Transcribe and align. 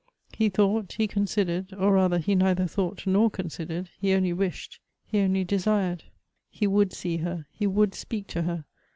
He 0.33 0.49
thought, 0.49 0.93
he 0.93 1.05
considered, 1.07 1.73
or 1.75 1.93
rather 1.93 2.17
he 2.17 2.33
neither 2.33 2.65
thought 2.65 3.05
nor 3.05 3.29
con 3.29 3.49
sidered; 3.49 3.89
he 3.99 4.13
only 4.15 4.33
wished— 4.33 4.79
he 5.05 5.19
only 5.19 5.45
desii 5.45 5.91
ed. 5.91 6.05
He 6.49 6.65
would 6.65 6.91
see 6.91 7.17
her; 7.17 7.45
he 7.51 7.67
would 7.67 7.93
speak 7.93 8.25
to 8.29 8.41
her. 8.41 8.65